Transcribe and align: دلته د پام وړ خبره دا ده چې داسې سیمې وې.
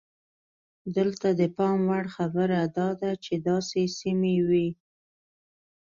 دلته 0.95 1.27
د 1.39 1.41
پام 1.57 1.79
وړ 1.89 2.05
خبره 2.15 2.59
دا 2.77 2.89
ده 3.01 3.11
چې 3.23 3.33
داسې 3.47 3.81
سیمې 3.99 4.35
وې. 4.47 4.67